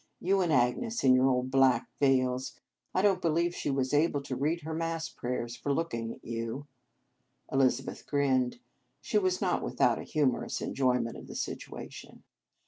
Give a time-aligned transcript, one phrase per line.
[0.19, 2.59] You and Agnes in your old black veils.
[2.91, 6.25] I don t believe she was able to read her Mass prayers for looking at
[6.25, 6.65] you."
[7.51, 8.57] Elizabeth grinned.
[8.99, 12.23] She was not without a humorous enjoyment of the situation.